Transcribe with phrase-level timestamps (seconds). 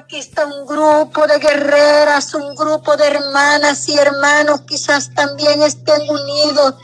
[0.00, 6.00] Aquí está un grupo de guerreras, un grupo de hermanas y hermanos, quizás también estén
[6.08, 6.74] unidos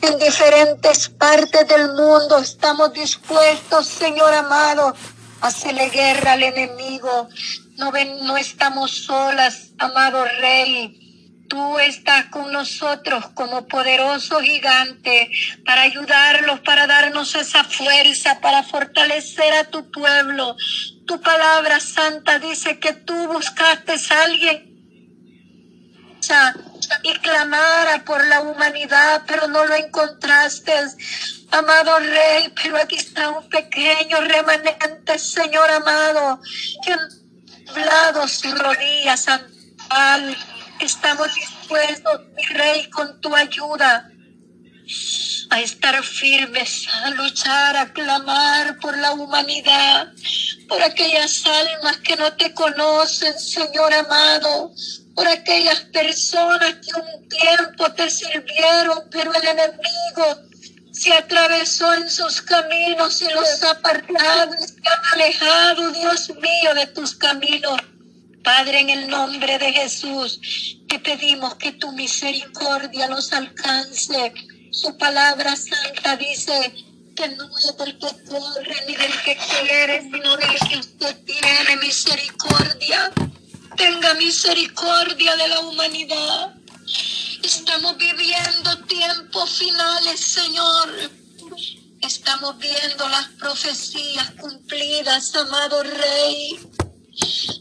[0.00, 2.38] en diferentes partes del mundo.
[2.38, 4.94] Estamos dispuestos, Señor amado,
[5.40, 7.28] a hacerle guerra al enemigo.
[7.76, 11.09] No, ven, no estamos solas, amado Rey.
[11.50, 15.28] Tú estás con nosotros como poderoso gigante
[15.66, 20.54] para ayudarlos, para darnos esa fuerza, para fortalecer a tu pueblo.
[21.08, 24.70] Tu palabra santa dice que tú buscaste a alguien
[27.02, 30.72] y clamara por la humanidad, pero no lo encontraste.
[31.50, 36.40] Amado Rey, pero aquí está un pequeño remanente, Señor amado,
[36.84, 39.26] que han sus rodillas,
[39.88, 40.36] al
[40.80, 44.10] Estamos dispuestos, mi Rey, con tu ayuda
[45.50, 50.12] a estar firmes, a luchar, a clamar por la humanidad,
[50.68, 54.72] por aquellas almas que no te conocen, Señor amado,
[55.14, 60.50] por aquellas personas que un tiempo te sirvieron, pero el enemigo
[60.92, 66.86] se atravesó en sus caminos y los ha apartado, se ha alejado, Dios mío, de
[66.86, 67.80] tus caminos.
[68.42, 70.40] Padre, en el nombre de Jesús,
[70.88, 74.32] te pedimos que tu misericordia los alcance.
[74.70, 76.72] Su palabra santa dice
[77.14, 81.76] que no es del que corre ni del que quiere, sino del que usted tiene
[81.82, 83.12] misericordia.
[83.76, 86.54] Tenga misericordia de la humanidad.
[87.42, 91.10] Estamos viviendo tiempos finales, Señor.
[92.00, 96.58] Estamos viendo las profecías cumplidas, amado Rey.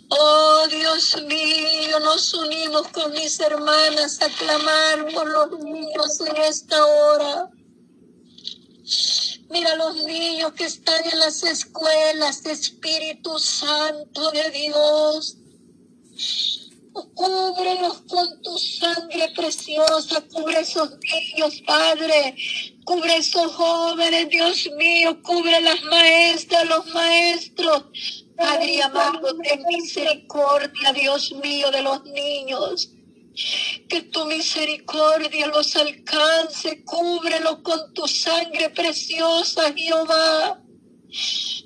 [0.10, 6.86] Oh Dios mío, nos unimos con mis hermanas a clamar por los niños en esta
[6.86, 7.50] hora.
[9.50, 15.38] Mira los niños que están en las escuelas, Espíritu Santo de Dios.
[17.16, 22.36] Cúbrelos con tu sangre preciosa, cubre esos niños, Padre,
[22.84, 27.84] cubre esos jóvenes, Dios mío, cubre las maestras, los maestros,
[28.40, 32.90] Padre amado, ten misericordia, Dios mío, de los niños.
[33.90, 40.62] Que tu misericordia los alcance, cúbrelos con tu sangre preciosa, Jehová.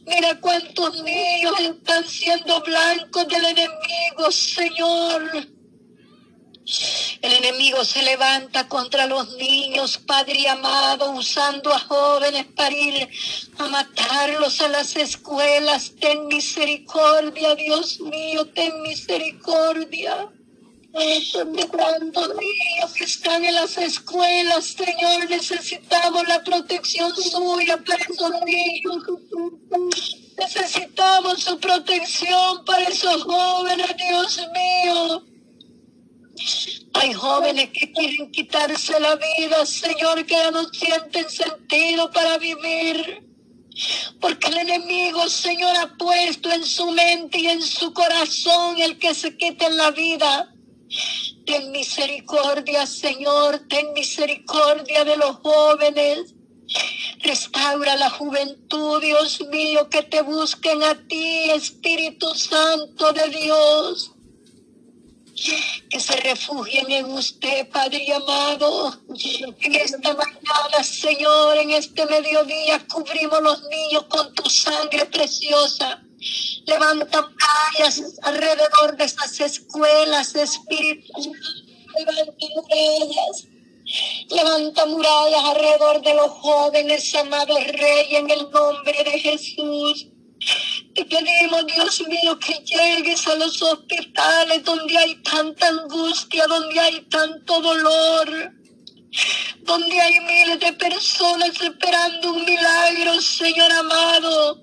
[0.06, 5.48] Mira cuántos niños están siendo blancos del enemigo, Señor.
[7.22, 13.10] El enemigo se levanta contra los niños, Padre amado, usando a jóvenes para ir
[13.58, 15.92] a matarlos a las escuelas.
[16.00, 20.30] Ten misericordia, Dios mío, ten misericordia.
[20.94, 28.32] De cuántos niños que están en las escuelas, Señor, necesitamos la protección suya para esos
[28.46, 29.04] niños.
[30.38, 35.33] Necesitamos su protección para esos jóvenes, Dios mío.
[36.94, 43.28] Hay jóvenes que quieren quitarse la vida, Señor, que ya no sienten sentido para vivir.
[44.20, 49.14] Porque el enemigo, Señor, ha puesto en su mente y en su corazón el que
[49.16, 50.54] se quiten la vida.
[51.46, 56.36] Ten misericordia, Señor, ten misericordia de los jóvenes.
[57.20, 64.13] Restaura la juventud, Dios mío, que te busquen a ti, Espíritu Santo de Dios
[65.90, 69.00] que se refugien en usted, Padre amado.
[69.62, 76.04] En esta mañana, Señor, en este mediodía, cubrimos los niños con tu sangre preciosa.
[76.66, 81.34] Levanta murallas alrededor de esas escuelas, Espíritu.
[81.98, 83.48] Levanta murallas.
[84.30, 90.13] Levanta murallas alrededor de los jóvenes, amados Rey, en el nombre de Jesús.
[90.96, 97.02] Te pedimos, Dios mío, que llegues a los hospitales donde hay tanta angustia, donde hay
[97.10, 98.52] tanto dolor,
[99.62, 104.62] donde hay miles de personas esperando un milagro, Señor amado.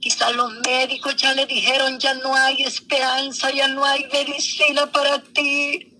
[0.00, 5.22] Quizás los médicos ya le dijeron, ya no hay esperanza, ya no hay medicina para
[5.22, 5.92] ti.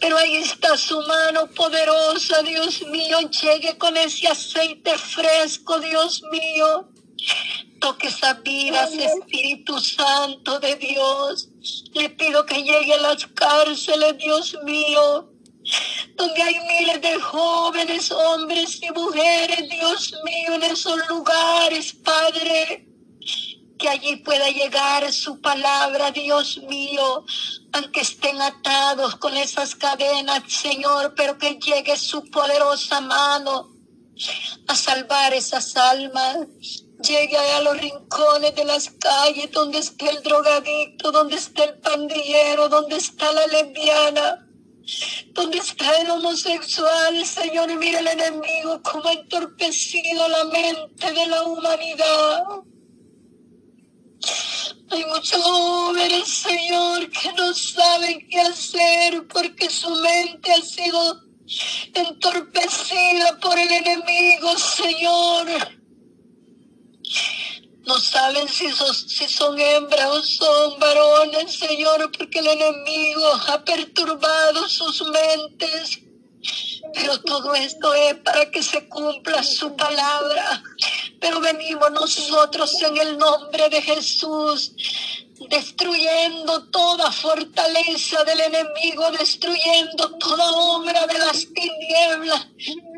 [0.00, 3.18] Pero ahí está su mano poderosa, Dios mío.
[3.30, 6.88] Llegue con ese aceite fresco, Dios mío.
[7.80, 11.48] Toque esas vidas, Espíritu Santo de Dios.
[11.94, 15.30] Le pido que llegue a las cárceles, Dios mío,
[16.14, 22.86] donde hay miles de jóvenes, hombres y mujeres, Dios mío, en esos lugares, Padre.
[23.78, 27.26] Que allí pueda llegar su palabra, Dios mío,
[27.72, 33.68] aunque estén atados con esas cadenas, Señor, pero que llegue su poderosa mano
[34.66, 41.12] a salvar esas almas llegue a los rincones de las calles donde está el drogadicto,
[41.12, 44.46] donde está el pandillero, donde está la lesbiana,
[45.32, 47.24] donde está el homosexual.
[47.24, 52.44] Señor, mira el enemigo como ha entorpecido la mente de la humanidad.
[54.90, 61.22] Hay muchos jóvenes, Señor, que no saben qué hacer porque su mente ha sido
[61.94, 65.75] entorpecida por el enemigo, Señor.
[67.86, 73.64] No saben si son, si son hembras o son varones, Señor, porque el enemigo ha
[73.64, 76.00] perturbado sus mentes.
[76.94, 80.62] Pero todo esto es para que se cumpla su palabra.
[81.20, 84.72] Pero venimos nosotros en el nombre de Jesús
[85.50, 92.46] destruyendo toda fortaleza del enemigo, destruyendo toda obra de las tinieblas,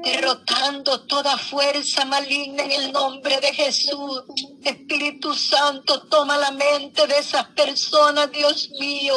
[0.05, 4.23] derrotando toda fuerza maligna en el nombre de Jesús.
[4.64, 9.14] Espíritu Santo, toma la mente de esas personas, Dios mío.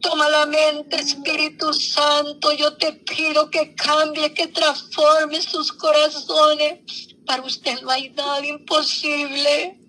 [0.00, 2.52] Toma la mente, Espíritu Santo.
[2.52, 6.80] Yo te pido que cambie, que transforme sus corazones.
[7.26, 9.85] Para usted no hay nada imposible.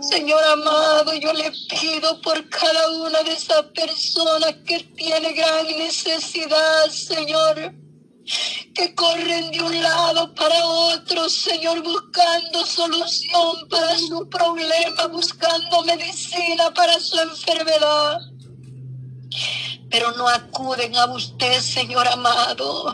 [0.00, 6.90] Señor amado, yo le pido por cada una de esas personas que tiene gran necesidad,
[6.90, 7.72] Señor,
[8.74, 16.72] que corren de un lado para otro, Señor, buscando solución para su problema, buscando medicina
[16.74, 18.18] para su enfermedad.
[19.90, 22.92] Pero no acuden a usted, Señor amado.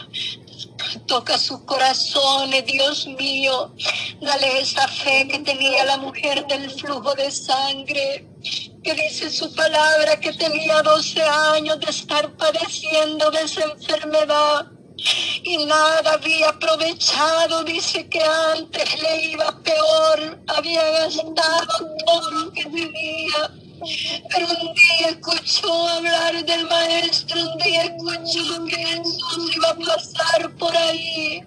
[1.06, 3.72] Toca sus corazones, Dios mío.
[4.20, 8.26] Dale esa fe que tenía la mujer del flujo de sangre,
[8.82, 14.66] que dice su palabra que tenía 12 años de estar padeciendo de esa enfermedad
[15.42, 17.64] y nada había aprovechado.
[17.64, 23.50] Dice que antes le iba peor, había gastado todo lo que tenía
[24.30, 30.54] pero un día escuchó hablar del maestro, un día escuchó que Jesús iba a pasar
[30.56, 31.42] por ahí.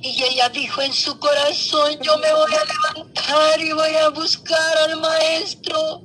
[0.00, 4.78] Y ella dijo en su corazón, yo me voy a levantar y voy a buscar
[4.78, 6.02] al maestro.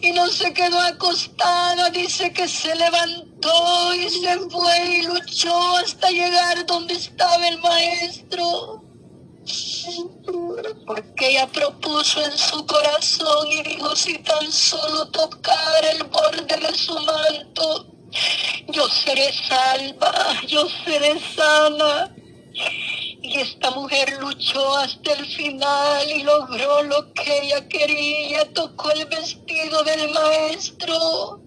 [0.00, 6.10] Y no se quedó acostada, dice que se levantó y se fue y luchó hasta
[6.10, 8.83] llegar donde estaba el maestro
[10.86, 16.74] porque ella propuso en su corazón y dijo, si tan solo tocar el borde de
[16.74, 17.86] su manto,
[18.68, 20.12] yo seré salva,
[20.46, 22.14] yo seré sana.
[23.22, 29.06] Y esta mujer luchó hasta el final y logró lo que ella quería, tocó el
[29.06, 31.43] vestido del maestro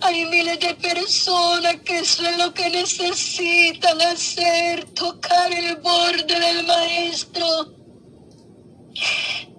[0.00, 6.66] hay miles de personas que eso es lo que necesitan hacer, tocar el borde del
[6.66, 7.46] Maestro.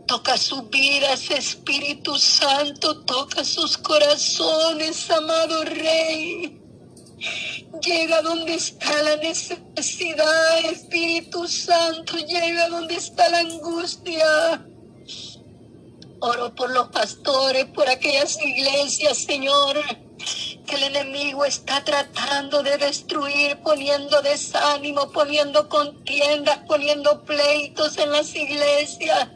[0.07, 6.57] Toca sus vidas, Espíritu Santo, toca sus corazones, amado Rey.
[7.81, 14.65] Llega donde está la necesidad, Espíritu Santo, llega donde está la angustia.
[16.23, 19.81] Oro por los pastores, por aquellas iglesias, Señor,
[20.67, 28.35] que el enemigo está tratando de destruir, poniendo desánimo, poniendo contiendas, poniendo pleitos en las
[28.35, 29.29] iglesias.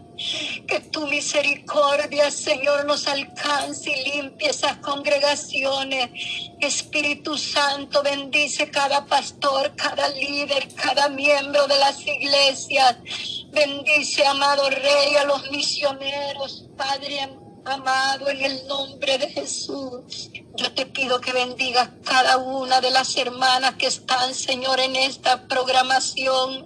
[0.67, 6.09] Que tu misericordia, Señor, nos alcance y limpie esas congregaciones.
[6.59, 12.97] Espíritu Santo, bendice cada pastor, cada líder, cada miembro de las iglesias.
[13.51, 17.29] Bendice, amado Rey, a los misioneros, Padre
[17.65, 20.29] amado, en el nombre de Jesús.
[20.57, 25.47] Yo te pido que bendigas cada una de las hermanas que están, Señor, en esta
[25.49, 26.63] programación,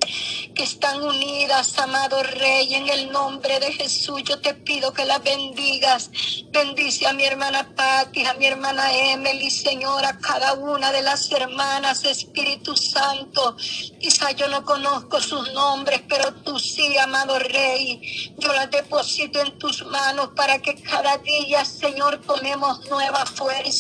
[0.54, 4.22] que están unidas, amado Rey, en el nombre de Jesús.
[4.24, 6.12] Yo te pido que las bendigas.
[6.52, 11.32] Bendice a mi hermana Patti, a mi hermana Emily, Señor, a cada una de las
[11.32, 13.56] hermanas, Espíritu Santo.
[14.00, 18.36] Quizá yo no conozco sus nombres, pero tú sí, amado Rey.
[18.38, 23.79] Yo las deposito en tus manos para que cada día, Señor, tomemos nueva fuerza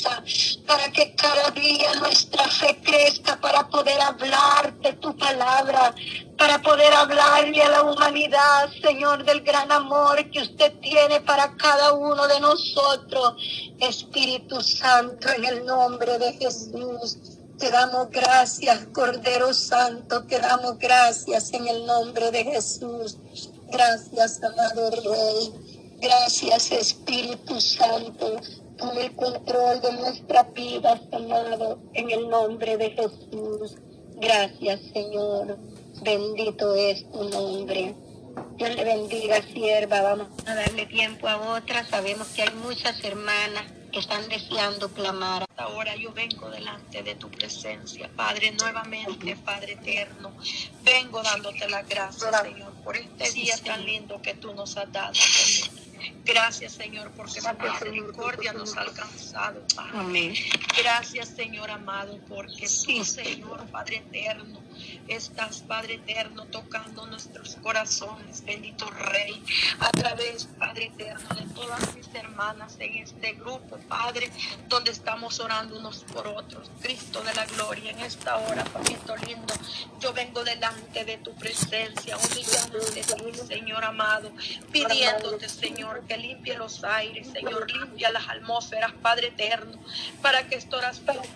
[0.65, 5.93] para que cada día nuestra fe crezca, para poder hablar de tu palabra,
[6.37, 11.93] para poder hablarle a la humanidad, Señor, del gran amor que usted tiene para cada
[11.93, 13.35] uno de nosotros.
[13.79, 17.17] Espíritu Santo, en el nombre de Jesús.
[17.57, 23.17] Te damos gracias, Cordero Santo, te damos gracias en el nombre de Jesús.
[23.69, 25.97] Gracias, amado Rey.
[25.99, 28.39] Gracias, Espíritu Santo.
[28.79, 33.75] Tome el control de nuestra vida, amado, en el nombre de Jesús.
[34.15, 35.57] Gracias, Señor.
[36.01, 37.93] Bendito es tu nombre.
[38.55, 40.01] Dios le bendiga, sierva.
[40.01, 41.85] Vamos a darle tiempo a otra.
[41.87, 45.45] Sabemos que hay muchas hermanas que están deseando clamar.
[45.57, 50.31] Ahora yo vengo delante de tu presencia, Padre, nuevamente, Padre eterno.
[50.83, 55.13] Vengo dándote las gracias, Señor, por este día tan lindo que tú nos has dado,
[55.15, 55.88] Señor.
[56.25, 60.33] Gracias, Señor, porque tu misericordia nos ha alcanzado, Padre.
[60.77, 64.61] Gracias, Señor amado, porque tú, Señor, Padre eterno,
[65.07, 69.43] estás, Padre eterno, tocando nuestros corazones, bendito Rey,
[69.79, 74.31] a través, Padre eterno, de todas mis hermanas en este grupo, Padre,
[74.67, 76.69] donde estamos orando unos por otros.
[76.81, 79.53] Cristo de la gloria, en esta hora, Papito lindo,
[79.99, 83.03] yo vengo delante de tu presencia, humillándote,
[83.47, 84.31] Señor amado,
[84.71, 89.79] pidiéndote, Señor, que limpie los aires, Señor, limpia las atmósferas, Padre eterno,
[90.21, 90.79] para que esto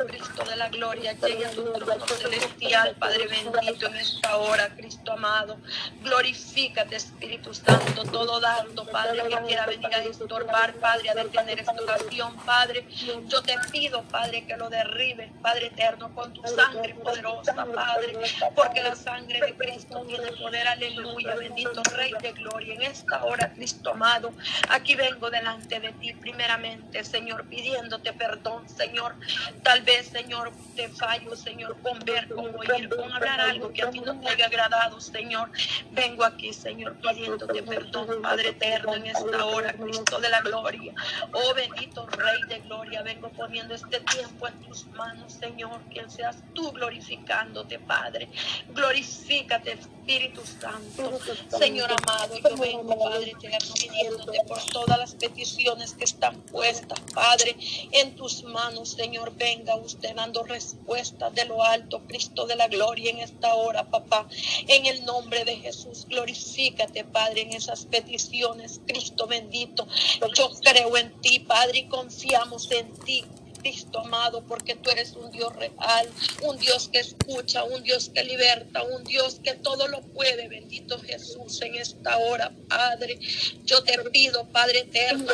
[0.07, 5.11] Cristo de la gloria, llegue a tu trono celestial, Padre bendito en esta hora, Cristo
[5.11, 5.57] amado.
[6.01, 11.73] Glorifícate, Espíritu Santo, todo dando, Padre, que quiera venir a estorbar, Padre, a detener esta
[11.73, 12.85] oración, Padre.
[13.27, 18.17] Yo te pido, Padre, que lo derribes, Padre eterno, con tu sangre poderosa, Padre,
[18.55, 22.75] porque la sangre de Cristo tiene poder, aleluya, bendito Rey de gloria.
[22.75, 24.33] En esta hora, Cristo amado,
[24.69, 29.15] aquí vengo delante de ti, primeramente, Señor, pidiéndote perdón, Señor.
[29.63, 33.89] Tal vez, Señor, te fallo, Señor, con ver, con oír, con hablar algo que a
[33.89, 35.49] ti no te haya agradado, Señor.
[35.91, 40.93] Vengo aquí, Señor, pidiéndote perdón, Padre eterno, en esta hora, Cristo de la gloria.
[41.31, 46.37] Oh bendito Rey de gloria, vengo poniendo este tiempo en tus manos, Señor, que seas
[46.53, 48.29] tú glorificándote, Padre.
[48.69, 51.19] Glorifícate, Espíritu Santo.
[51.57, 57.55] Señor amado, yo vengo, Padre eterno, pidiéndote por todas las peticiones que están puestas, Padre,
[57.91, 59.33] en tus manos, Señor.
[59.35, 64.27] Venga usted dando respuesta de lo alto, Cristo de la gloria en esta hora, papá.
[64.67, 69.87] En el nombre de Jesús, glorifícate, Padre, en esas peticiones, Cristo bendito.
[70.35, 73.23] Yo creo en ti, Padre, y confiamos en ti.
[73.63, 76.09] Cristo amado, porque tú eres un Dios real,
[76.41, 80.49] un Dios que escucha, un Dios que liberta, un Dios que todo lo puede.
[80.49, 83.17] Bendito Jesús en esta hora, Padre.
[83.63, 85.31] Yo te pido, Padre eterno,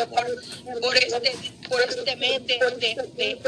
[0.79, 1.31] por, este,
[1.67, 2.59] por este mes de,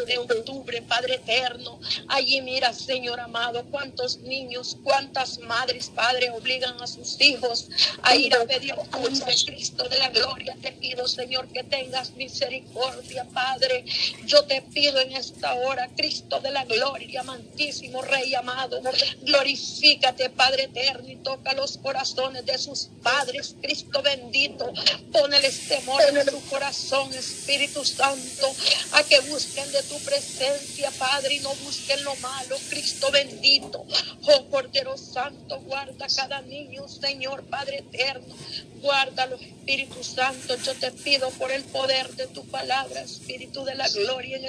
[0.08, 1.80] de, octubre, Padre eterno.
[2.08, 7.70] Allí mira, Señor amado, cuántos niños, cuántas madres, Padre, obligan a sus hijos
[8.02, 10.58] a ir a pedir dulce, Cristo de la gloria.
[10.60, 13.86] Te pido, Señor, que tengas misericordia, Padre.
[14.26, 18.82] Yo te pido en esta hora, Cristo de la gloria, amantísimo Rey amado,
[19.22, 24.72] glorifícate, Padre eterno, y toca los corazones de sus padres, Cristo bendito,
[25.12, 28.54] poneles temor en su corazón, Espíritu Santo,
[28.94, 33.86] a que busquen de tu presencia, Padre, y no busquen lo malo, Cristo bendito,
[34.28, 38.36] oh Cordero Santo, guarda cada niño, Señor, Padre eterno,
[38.82, 43.88] guárdalo, Espíritu Santo, yo te pido por el poder de tu palabra, Espíritu de la
[43.90, 44.46] gloria en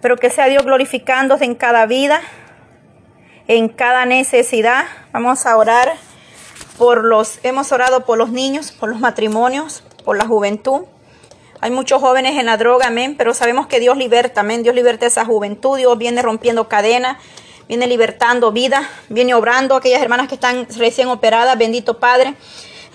[0.00, 2.20] Pero que sea Dios glorificándose en cada vida,
[3.48, 4.84] en cada necesidad.
[5.12, 5.94] Vamos a orar
[6.78, 10.82] por los, hemos orado por los niños, por los matrimonios, por la juventud.
[11.60, 14.62] Hay muchos jóvenes en la droga, amén, pero sabemos que Dios liberta, amén.
[14.62, 17.16] Dios liberta esa juventud, Dios viene rompiendo cadenas,
[17.68, 22.34] viene libertando vida, viene obrando aquellas hermanas que están recién operadas, bendito Padre.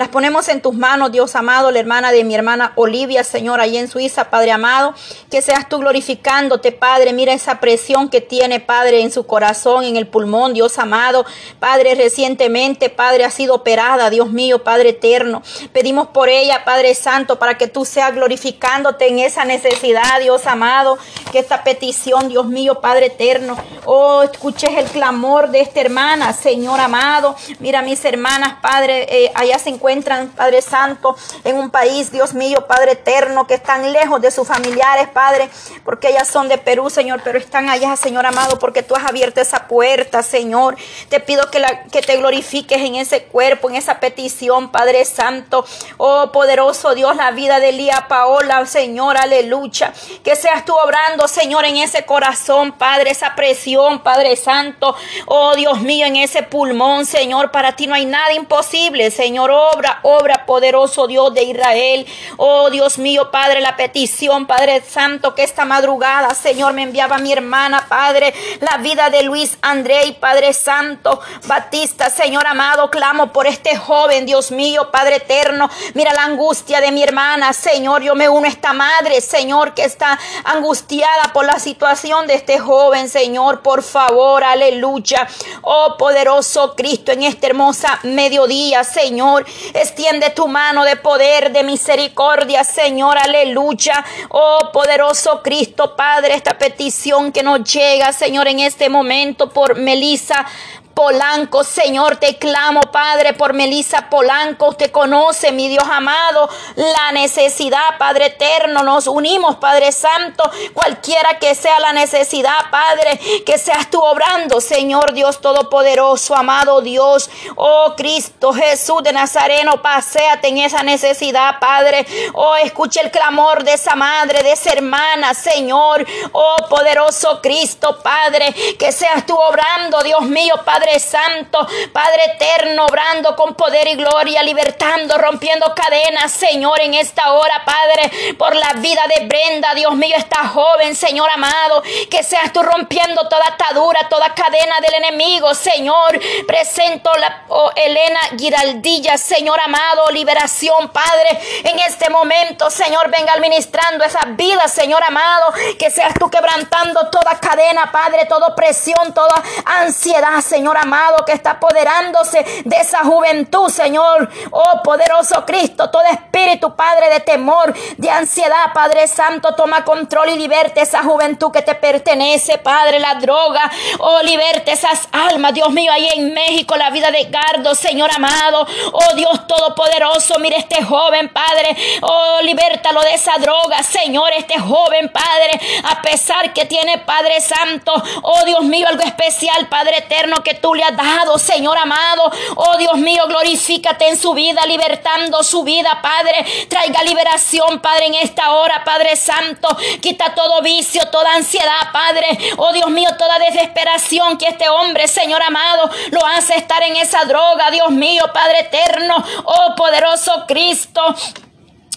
[0.02, 3.78] Las ponemos en tus manos, Dios amado, la hermana de mi hermana Olivia, Señor, ahí
[3.78, 4.96] en Suiza, Padre amado,
[5.30, 7.14] que seas tú glorificándote, Padre.
[7.14, 11.24] Mira esa presión que tiene, Padre, en su corazón, en el pulmón, Dios amado.
[11.60, 15.44] Padre, recientemente, Padre, ha sido operada, Dios mío, Padre eterno.
[15.72, 20.98] Pedimos por ella, Padre Santo, para que tú seas glorificándote en esa necesidad, Dios amado,
[21.32, 23.56] que esta petición, Dios mío, Padre eterno,
[23.86, 27.36] oh, escuches el clamor de esta hermana, Señor amado.
[27.60, 29.91] Mira, mis hermanas, Padre, eh, allá se encuentran,
[30.36, 35.10] Padre Santo, en un país, Dios mío, Padre eterno, que están lejos de sus familiares,
[35.10, 35.50] Padre,
[35.84, 39.42] porque ellas son de Perú, Señor, pero están allá, Señor amado, porque tú has abierto
[39.42, 40.76] esa puerta, Señor.
[41.10, 45.66] Te pido que, la, que te glorifiques en ese cuerpo, en esa petición, Padre Santo.
[45.98, 49.94] Oh, poderoso Dios, la vida de Lía Paola, Señor, aleluya.
[50.24, 54.96] Que seas tú obrando, Señor, en ese corazón, Padre, esa presión, Padre Santo.
[55.26, 59.52] Oh, Dios mío, en ese pulmón, Señor, para ti no hay nada imposible, Señor.
[59.52, 62.06] Oh, obra, obra, poderoso Dios de Israel.
[62.38, 67.32] Oh Dios mío, Padre, la petición, Padre Santo, que esta madrugada, Señor, me enviaba mi
[67.32, 73.76] hermana, Padre, la vida de Luis André, Padre Santo, Batista, Señor amado, clamo por este
[73.76, 75.70] joven, Dios mío, Padre eterno.
[75.94, 79.84] Mira la angustia de mi hermana, Señor, yo me uno a esta madre, Señor, que
[79.84, 85.28] está angustiada por la situación de este joven, Señor, por favor, aleluya.
[85.62, 92.64] Oh poderoso Cristo, en esta hermosa mediodía, Señor, extiende tu mano de poder, de misericordia,
[92.64, 94.04] Señor, aleluya.
[94.30, 100.46] Oh poderoso Cristo, Padre, esta petición que nos llega, Señor, en este momento por Melissa
[100.94, 104.70] Polanco, Señor, te clamo, Padre, por Melisa Polanco.
[104.70, 108.84] Usted conoce, mi Dios amado, la necesidad, Padre eterno.
[108.84, 110.44] Nos unimos, Padre Santo,
[110.74, 117.30] cualquiera que sea la necesidad, Padre, que seas tú obrando, Señor Dios Todopoderoso, amado Dios.
[117.56, 122.06] Oh Cristo Jesús de Nazareno, paséate en esa necesidad, Padre.
[122.34, 126.06] Oh, escuche el clamor de esa madre, de esa hermana, Señor.
[126.32, 132.88] Oh, poderoso Cristo, Padre, que seas tú obrando, Dios mío, Padre Padre Santo, Padre eterno,
[132.88, 138.74] obrando con poder y gloria, libertando, rompiendo cadenas, Señor, en esta hora, Padre, por la
[138.78, 144.10] vida de Brenda, Dios mío, esta joven, Señor amado, que seas tú rompiendo toda atadura,
[144.10, 146.20] toda cadena del enemigo, Señor.
[146.48, 154.04] Presento la oh, Elena Giraldilla, Señor amado, liberación, Padre, en este momento, Señor, venga administrando
[154.04, 159.36] esa vida, Señor amado, que seas tú quebrantando toda cadena, Padre, toda presión, toda
[159.66, 160.42] ansiedad,
[160.78, 164.30] Amado, que está apoderándose de esa juventud, Señor.
[164.52, 170.38] Oh, poderoso Cristo, todo espíritu, Padre, de temor, de ansiedad, Padre Santo, toma control y
[170.38, 173.72] liberte esa juventud que te pertenece, Padre, la droga.
[174.00, 178.66] Oh, liberte esas almas, Dios mío, ahí en México, la vida de Gardo, Señor amado.
[178.94, 181.76] Oh, Dios Todopoderoso, mire este joven, Padre.
[182.02, 187.94] Oh, libértalo de esa droga, Señor, este joven, Padre, a pesar que tiene, Padre Santo.
[188.22, 192.32] Oh, Dios mío, algo especial, Padre eterno, que tú le has dado, Señor amado.
[192.56, 196.46] Oh Dios mío, glorifícate en su vida, libertando su vida, Padre.
[196.70, 199.68] Traiga liberación, Padre, en esta hora, Padre Santo.
[200.02, 202.38] Quita todo vicio, toda ansiedad, Padre.
[202.58, 207.24] Oh Dios mío, toda desesperación que este hombre, Señor amado, lo hace estar en esa
[207.26, 209.16] droga, Dios mío, Padre eterno.
[209.46, 211.02] Oh poderoso Cristo.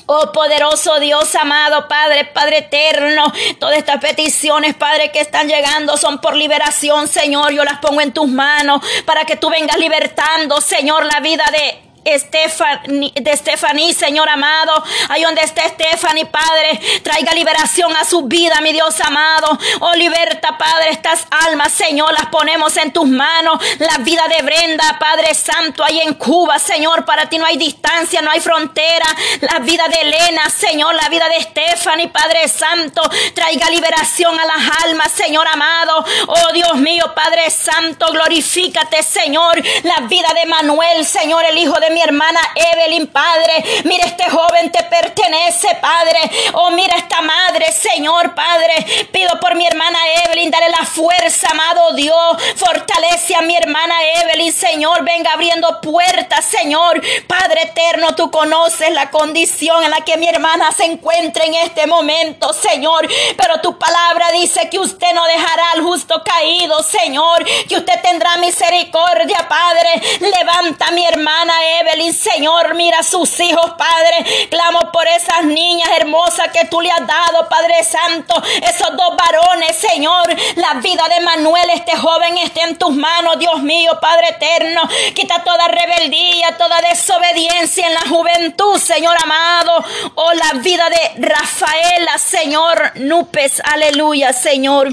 [0.06, 3.24] Oh poderoso Dios amado, Padre, Padre eterno,
[3.58, 7.52] todas estas peticiones, Padre, que están llegando son por liberación, Señor.
[7.52, 11.80] Yo las pongo en tus manos para que tú vengas libertando, Señor, la vida de
[12.04, 14.84] De Stephanie, Señor amado.
[15.08, 19.58] Ahí donde esté Stephanie, Padre, traiga liberación a su vida, mi Dios amado.
[19.80, 23.58] Oh, liberta, Padre, estas almas, Señor, las ponemos en tus manos.
[23.78, 28.20] La vida de Brenda, Padre Santo, ahí en Cuba, Señor, para ti no hay distancia,
[28.20, 29.06] no hay frontera.
[29.40, 33.00] La vida de Elena, Señor, la vida de Stephanie, Padre Santo,
[33.34, 36.04] traiga liberación a las almas, Señor amado.
[36.26, 39.62] Oh, Dios mío, Padre Santo, glorifícate, Señor.
[39.84, 43.64] La vida de Manuel, Señor, el hijo de mi hermana Evelyn, Padre.
[43.84, 46.18] Mira, este joven te pertenece, Padre.
[46.54, 48.74] Oh, mira esta madre, Señor, Padre.
[49.12, 52.36] Pido por mi hermana Evelyn, dale la fuerza, amado Dios.
[52.56, 55.04] Fortalece a mi hermana Evelyn, Señor.
[55.04, 57.00] Venga abriendo puertas, Señor.
[57.28, 61.86] Padre eterno, tú conoces la condición en la que mi hermana se encuentra en este
[61.86, 63.08] momento, Señor.
[63.36, 67.44] Pero tu palabra dice que usted no dejará al justo caído, Señor.
[67.68, 70.02] Que usted tendrá misericordia, Padre.
[70.20, 71.83] Levanta a mi hermana Evelyn.
[72.12, 74.48] Señor, mira a sus hijos, Padre.
[74.50, 78.34] Clamo por esas niñas hermosas que tú le has dado, Padre Santo.
[78.62, 80.24] Esos dos varones, Señor.
[80.56, 84.82] La vida de Manuel, este joven, esté en tus manos, Dios mío, Padre eterno.
[85.14, 89.84] Quita toda rebeldía, toda desobediencia en la juventud, Señor amado.
[90.14, 92.92] Oh, la vida de Rafaela, Señor.
[92.96, 94.92] Nupes, aleluya, Señor.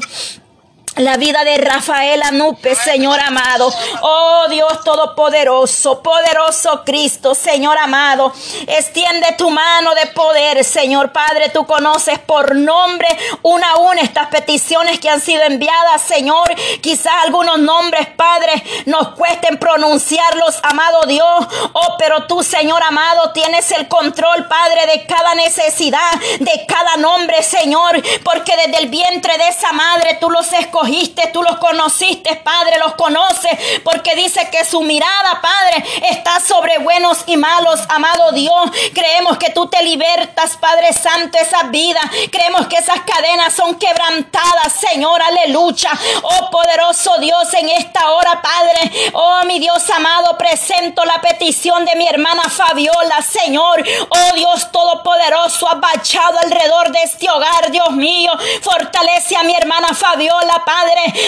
[0.97, 3.73] La vida de Rafael Anupe, Señor amado.
[4.01, 8.33] Oh Dios Todopoderoso, poderoso Cristo, Señor amado.
[8.67, 11.47] Extiende tu mano de poder, Señor Padre.
[11.47, 13.07] Tú conoces por nombre
[13.41, 16.53] una a una estas peticiones que han sido enviadas, Señor.
[16.81, 18.51] Quizás algunos nombres, Padre,
[18.85, 21.47] nos cuesten pronunciarlos, amado Dios.
[21.71, 27.41] Oh, pero tú, Señor amado, tienes el control, Padre, de cada necesidad, de cada nombre,
[27.43, 28.01] Señor.
[28.25, 32.79] Porque desde el vientre de esa madre tú los escogiste escogiste, tú los conociste, Padre,
[32.79, 33.51] los conoces,
[33.83, 38.71] porque dice que su mirada, Padre, está sobre buenos y malos, amado Dios.
[38.93, 41.99] Creemos que tú te libertas, Padre Santo, esa vida.
[42.31, 45.91] Creemos que esas cadenas son quebrantadas, Señor, aleluya.
[46.23, 51.95] Oh poderoso Dios, en esta hora, Padre, oh mi Dios amado, presento la petición de
[51.95, 53.83] mi hermana Fabiola, Señor.
[54.09, 58.31] Oh Dios Todopoderoso, abachado alrededor de este hogar, Dios mío.
[58.61, 60.70] Fortalece a mi hermana Fabiola, Padre.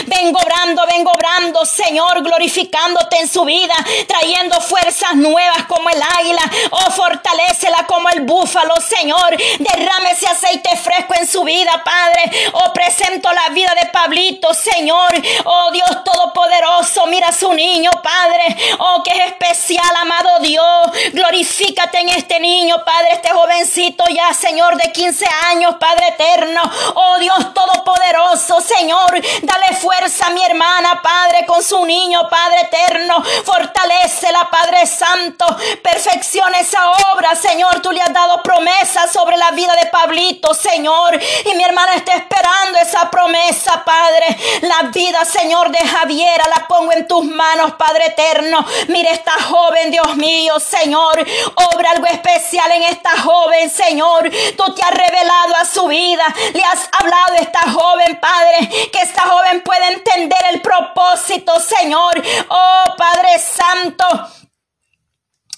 [0.06, 3.76] Vengo obrando, vengo obrando, Señor, glorificándote en su vida,
[4.08, 6.42] trayendo fuerzas nuevas como el águila.
[6.72, 9.36] Oh, fortalecela como el búfalo, Señor.
[9.60, 12.52] Derrame ese aceite fresco en su vida, Padre.
[12.54, 15.14] Oh, presento la vida de Pablito, Señor.
[15.46, 18.56] Oh, Dios Todopoderoso, mira a su niño, Padre.
[18.80, 20.92] Oh, que es especial, amado Dios.
[21.14, 26.62] Glorifícate en este niño, Padre, este jovencito ya, Señor, de 15 años, Padre eterno.
[26.96, 29.22] Oh, Dios Todopoderoso, Señor.
[29.42, 33.24] Dale fuerza a mi hermana, Padre, con su niño, Padre eterno.
[33.44, 35.46] Fortalecela, Padre Santo.
[35.82, 37.82] Perfecciona esa obra, Señor.
[37.82, 41.20] Tú le has dado promesa sobre la vida de Pablito, Señor.
[41.46, 44.38] Y mi hermana está esperando esa promesa, Padre.
[44.62, 48.66] La vida, Señor, de Javiera la pongo en tus manos, Padre eterno.
[48.88, 51.26] Mire esta joven, Dios mío, Señor.
[51.74, 54.30] Obra algo especial en esta joven, Señor.
[54.58, 56.26] Tú te has revelado a su vida.
[56.54, 58.90] Le has hablado a esta joven, Padre.
[58.92, 62.22] Que esta joven pueda entender el propósito, Señor.
[62.50, 64.43] Oh, Padre Santo.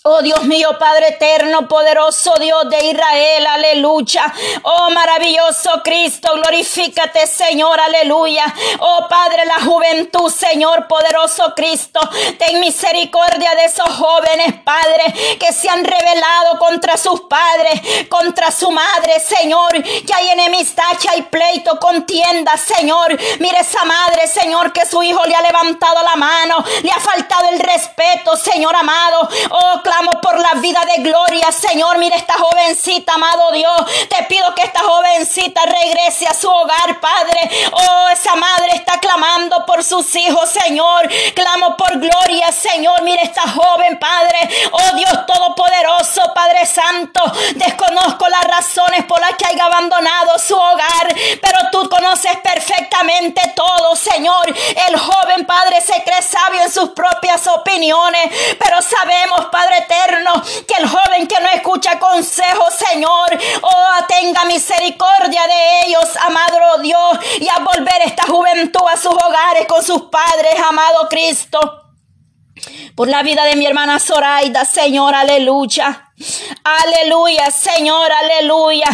[0.07, 4.31] Oh Dios mío, Padre eterno, poderoso Dios de Israel, aleluya.
[4.61, 8.45] Oh maravilloso Cristo, glorifícate Señor, aleluya.
[8.81, 11.99] Oh Padre, la juventud, Señor, poderoso Cristo,
[12.37, 18.69] ten misericordia de esos jóvenes, Padre, que se han rebelado contra sus padres, contra su
[18.69, 23.17] madre, Señor, que hay enemistad, que hay pleito, contienda, Señor.
[23.39, 27.49] Mire esa madre, Señor, que su hijo le ha levantado la mano, le ha faltado
[27.49, 29.27] el respeto, Señor amado.
[29.49, 29.81] Oh,
[30.21, 31.97] por la vida de gloria, Señor.
[31.97, 34.07] Mira esta jovencita, amado Dios.
[34.09, 37.49] Te pido que esta jovencita regrese a su hogar, Padre.
[37.71, 41.07] Oh, esa madre está clamando por sus hijos, Señor.
[41.33, 43.01] Clamo por gloria, Señor.
[43.03, 44.49] Mira esta joven, Padre.
[44.71, 47.21] Oh, Dios Todopoderoso, Padre Santo.
[47.55, 51.07] Desconozco las razones por las que haya abandonado su hogar,
[51.41, 54.53] pero tú conoces perfectamente todo, Señor.
[54.87, 58.29] El joven, Padre, se cree sabio en sus propias opiniones,
[58.59, 59.84] pero sabemos, Padre
[60.67, 67.19] que el joven que no escucha consejo, Señor, oh, tenga misericordia de ellos, amado Dios,
[67.39, 71.59] y a volver esta juventud a sus hogares con sus padres, amado Cristo.
[72.95, 76.04] Por la vida de mi hermana Zoraida, Señor, aleluya.
[76.63, 78.87] Aleluya, Señor, aleluya.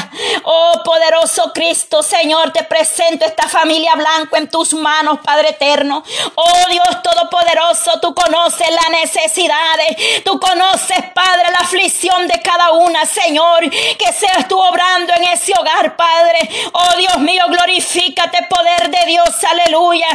[0.44, 6.04] Oh poderoso Cristo, Señor, te presento esta familia blanca en tus manos, Padre eterno.
[6.34, 13.06] Oh Dios todopoderoso, tú conoces las necesidades, tú conoces, Padre, la aflicción de cada una,
[13.06, 13.70] Señor.
[13.70, 16.50] Que seas tú obrando en ese hogar, Padre.
[16.74, 20.08] Oh Dios mío, glorifícate, poder de Dios, aleluya.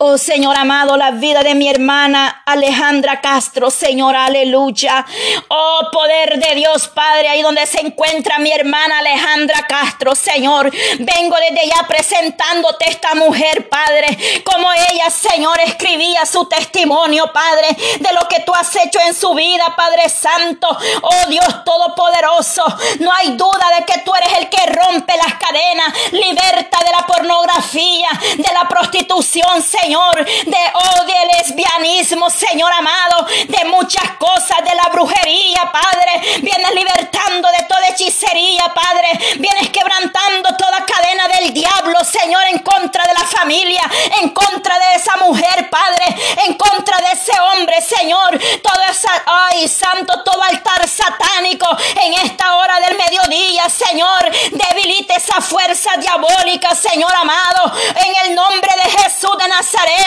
[0.00, 5.04] Oh Señor amado, la vida de mi hermana Alejandra Castro, Señor, aleluya.
[5.48, 10.70] Oh poder de Dios, Padre, ahí donde se encuentra mi hermana Alejandra Castro, Señor.
[11.00, 17.66] Vengo desde ya presentándote esta mujer, Padre, como ella, Señor, escribía su testimonio, Padre,
[17.98, 20.68] de lo que tú has hecho en su vida, Padre Santo.
[21.02, 22.64] Oh Dios Todopoderoso,
[23.00, 27.04] no hay duda de que tú eres el que rompe las cadenas, liberta de la
[27.04, 34.74] pornografía, de la prostitución, Señor Señor, de odio, lesbianismo, Señor amado, de muchas cosas, de
[34.74, 36.40] la brujería, Padre.
[36.42, 39.08] Vienes libertando de toda hechicería, Padre.
[39.38, 41.87] Vienes quebrantando toda cadena del diablo,
[42.20, 43.82] Señor, en contra de la familia,
[44.20, 46.04] en contra de esa mujer, Padre,
[46.46, 48.38] en contra de ese hombre, Señor.
[48.62, 51.66] Toda esa, ay, santo, todo altar satánico
[52.02, 54.30] en esta hora del mediodía, Señor.
[54.50, 57.72] Debilite esa fuerza diabólica, Señor amado,
[58.04, 59.98] en el nombre de Jesús de Nazaret.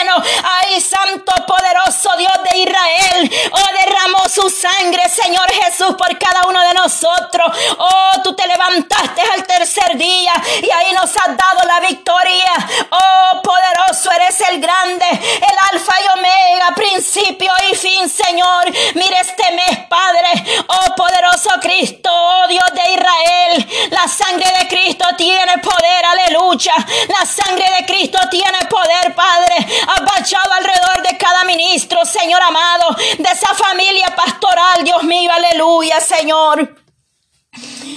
[0.42, 3.50] Ay, Santo poderoso Dios de Israel.
[3.52, 7.56] Oh, derramó su sangre, Señor Jesús, por cada uno de nosotros.
[7.78, 12.01] Oh, tú te levantaste al tercer día y ahí nos has dado la victoria.
[12.90, 18.64] Oh, poderoso eres el grande, el alfa y omega, principio y fin, Señor.
[18.94, 20.64] Mire este mes, Padre.
[20.68, 23.90] Oh, poderoso Cristo, oh Dios de Israel.
[23.90, 26.74] La sangre de Cristo tiene poder, aleluya.
[27.08, 33.30] La sangre de Cristo tiene poder, Padre abachado alrededor de cada ministro, Señor amado, de
[33.30, 36.81] esa familia pastoral, Dios mío, aleluya, Señor.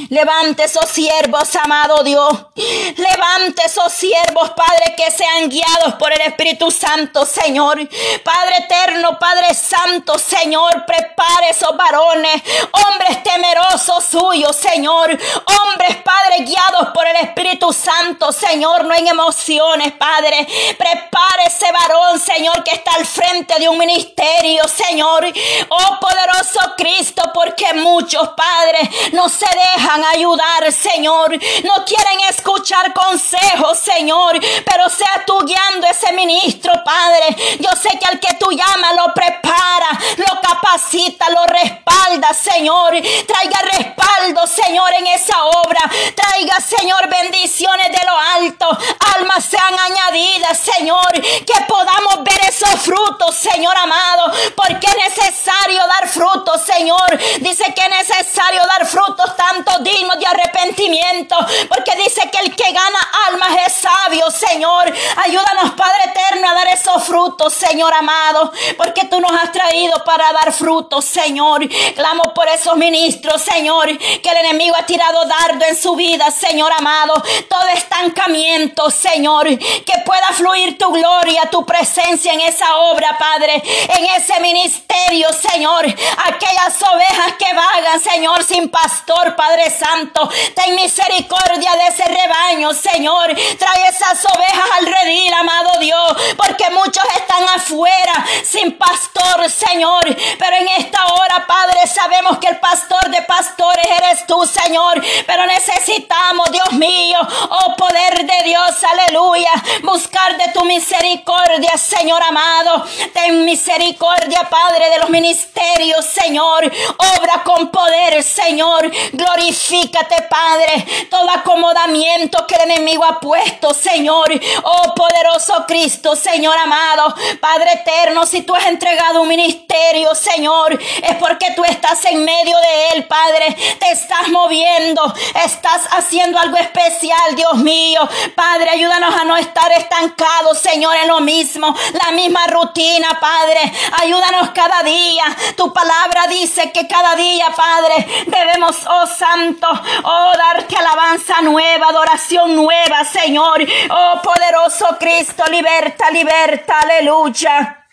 [0.09, 2.47] Levante esos siervos, amado Dios.
[2.55, 7.77] Levante esos siervos, Padre, que sean guiados por el Espíritu Santo, Señor.
[8.23, 15.11] Padre eterno, Padre Santo, Señor, prepare esos varones, hombres temerosos suyos, Señor.
[15.11, 20.45] Hombres, Padre, guiados por el Espíritu Santo, Señor, no en emociones, Padre.
[20.77, 25.25] Prepare ese varón, Señor, que está al frente de un ministerio, Señor.
[25.69, 31.31] Oh poderoso Cristo, porque muchos, Padre, no se dejan ayudar, Señor.
[31.63, 34.39] No quieren escuchar consejos, Señor.
[34.65, 37.36] Pero sea tú guiando ese ministro, Padre.
[37.60, 42.93] Yo sé que al que tú llamas lo prepara, lo capacita, lo respalda, Señor.
[43.27, 45.81] Traiga respaldo, Señor, en esa obra.
[46.15, 48.67] Traiga, Señor, bendiciones de lo alto.
[49.15, 51.12] Almas sean añadidas, Señor.
[51.12, 54.31] Que podamos ver esos frutos, Señor amado.
[54.55, 57.17] Porque es necesario dar frutos, Señor.
[57.39, 61.36] Dice que es necesario dar frutos tanto dignos de arrepentimiento,
[61.67, 64.93] porque dice que el que gana almas es sabio, Señor.
[65.17, 70.32] Ayúdanos, Padre eterno, a dar esos frutos, Señor amado, porque tú nos has traído para
[70.34, 71.67] dar frutos, Señor.
[71.95, 76.71] Clamo por esos ministros, Señor, que el enemigo ha tirado dardo en su vida, Señor
[76.74, 77.13] amado.
[77.50, 83.62] Todo estancamiento, Señor, que pueda fluir tu gloria, tu presencia en esa obra, Padre,
[83.98, 85.86] en ese ministerio, Señor.
[85.86, 90.29] Aquellas ovejas que vagan, Señor, sin pastor, Padre Santo.
[90.53, 93.33] Ten misericordia de ese rebaño, Señor.
[93.57, 100.03] Trae esas ovejas al redil, amado Dios, porque muchos están afuera sin pastor, Señor.
[100.38, 105.01] Pero en esta hora, Padre, sabemos que el pastor de pastores eres tú, Señor.
[105.25, 107.17] Pero necesitamos, Dios mío,
[107.49, 109.51] oh poder de Dios, aleluya,
[109.83, 112.85] buscar de tu misericordia, Señor amado.
[113.13, 116.71] Ten misericordia, Padre, de los ministerios, Señor.
[117.19, 118.91] Obra con poder, Señor.
[119.15, 124.25] Glorifícate, Padre, todo acomodamiento que el enemigo ha puesto, Señor.
[124.63, 131.15] Oh poderoso Cristo, Señor amado, Padre eterno, si tú has entregado un ministerio, Señor, es
[131.15, 133.56] porque tú estás en medio de él, Padre.
[133.80, 135.01] Te estás moviendo,
[135.43, 138.01] estás haciendo algo especial, Dios mío.
[138.36, 141.73] Padre, ayúdanos a no estar estancados, Señor, en lo mismo,
[142.06, 143.71] la misma rutina, Padre.
[144.01, 145.23] Ayúdanos cada día.
[145.56, 149.67] Tu palabra dice que cada día, Padre, debemos, oh Santo,
[150.03, 153.65] Oh, darte alabanza nueva, adoración nueva, Señor.
[153.89, 157.85] Oh, poderoso Cristo, liberta, liberta, aleluya.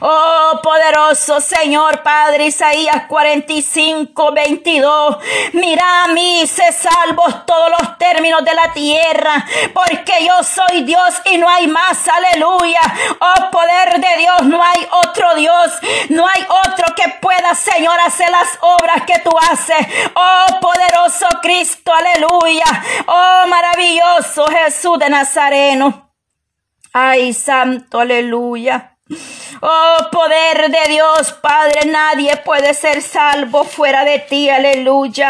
[0.00, 5.16] Oh poderoso Señor Padre Isaías 45, 22.
[5.54, 11.14] Mira a mí, se salvos todos los términos de la tierra, porque yo soy Dios
[11.30, 12.06] y no hay más.
[12.06, 12.80] Aleluya.
[13.20, 15.72] Oh poder de Dios, no hay otro Dios,
[16.10, 19.86] no hay otro que pueda, Señor, hacer las obras que tú haces.
[20.14, 22.64] Oh poderoso Cristo, aleluya.
[23.06, 26.12] Oh maravilloso Jesús de Nazareno.
[26.92, 28.91] Ay, santo, aleluya.
[29.60, 35.28] Oh, poder de Dios, Padre, nadie puede ser salvo fuera de ti, aleluya.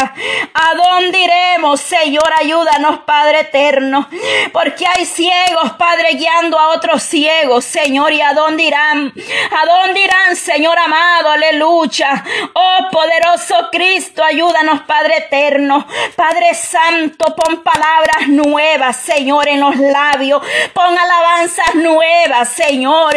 [0.54, 2.30] ¿A dónde iremos, Señor?
[2.38, 4.08] Ayúdanos, Padre eterno,
[4.52, 9.12] porque hay ciegos, Padre, guiando a otros ciegos, Señor, ¿y a dónde irán?
[9.50, 11.30] ¿A dónde irán, Señor amado?
[11.30, 12.24] Aleluya.
[12.54, 15.86] Oh, poderoso Cristo, ayúdanos, Padre eterno.
[16.14, 20.42] Padre Santo, pon palabras nuevas, Señor, en los labios.
[20.74, 23.14] Pon alabanzas nuevas, Señor.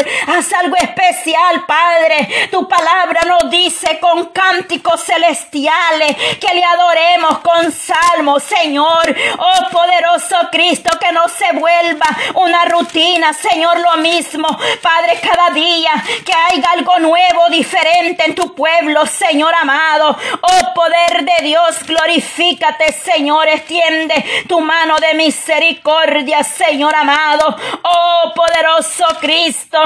[0.59, 2.49] Algo especial Padre.
[2.51, 9.15] Tu palabra nos dice con cánticos celestiales que le adoremos con salmos, Señor.
[9.37, 14.47] Oh poderoso Cristo, que no se vuelva una rutina, Señor, lo mismo.
[14.81, 15.91] Padre, cada día
[16.25, 20.17] que haya algo nuevo, diferente en tu pueblo, Señor amado.
[20.41, 23.47] Oh poder de Dios, glorifícate, Señor.
[23.47, 27.55] Extiende tu mano de misericordia, Señor amado.
[27.83, 29.79] Oh poderoso Cristo.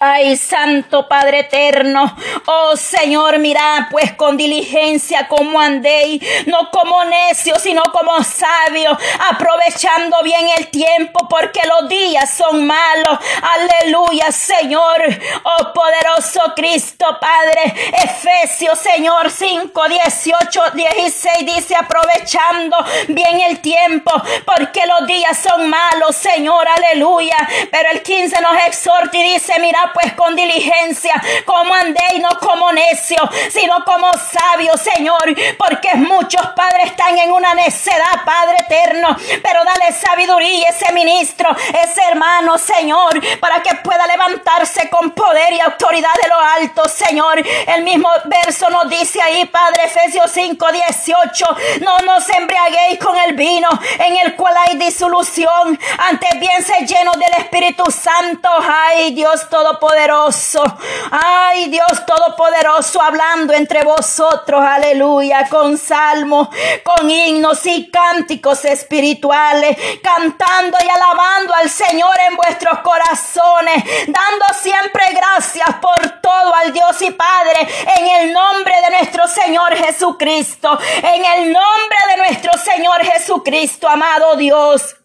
[0.00, 7.54] Ay, Santo Padre Eterno, oh Señor, mira pues con diligencia como andéis, no como necio,
[7.60, 8.98] sino como sabio,
[9.30, 13.18] aprovechando bien el tiempo, porque los días son malos.
[13.40, 15.00] Aleluya, Señor,
[15.44, 17.92] oh poderoso Cristo, Padre.
[18.02, 22.76] Efesios, Señor, 5, 18, 16 dice, aprovechando
[23.08, 24.10] bien el tiempo,
[24.44, 27.36] porque los días son malos, Señor, aleluya.
[27.70, 32.72] Pero el 15 nos exhorta y dice, mira pues con diligencia, como andéis, no como
[32.72, 39.60] necios, sino como sabios, Señor, porque muchos padres están en una necedad, Padre eterno, pero
[39.64, 45.60] dale sabiduría a ese ministro, ese hermano, Señor, para que pueda levantarse con poder y
[45.60, 47.42] autoridad de lo alto, Señor.
[47.66, 51.46] El mismo verso nos dice ahí, Padre, Efesios 5, 18,
[51.80, 53.68] no nos embriaguéis con el vino
[53.98, 58.48] en el cual hay disolución, antes bien se lleno del Espíritu Santo.
[58.68, 60.62] Ay, Dios Todopoderoso.
[61.10, 66.48] Ay, Dios Todopoderoso, hablando entre vosotros, aleluya, con salmos,
[66.82, 75.04] con himnos y cánticos espirituales, cantando y alabando al Señor en vuestros corazones, dando siempre
[75.12, 81.24] gracias por todo al Dios y Padre, en el nombre de nuestro Señor Jesucristo, en
[81.24, 84.96] el nombre de nuestro Señor Jesucristo, amado Dios.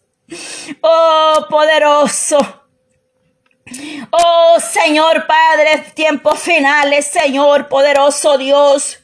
[0.80, 2.59] Oh, poderoso.
[4.10, 8.98] Oh Señor Padre, tiempos finales, Señor poderoso Dios.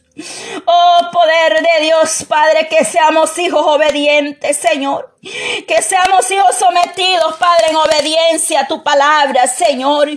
[0.65, 5.15] Oh poder de Dios, Padre, que seamos hijos obedientes, Señor.
[5.67, 10.09] Que seamos hijos sometidos, Padre, en obediencia a tu palabra, Señor.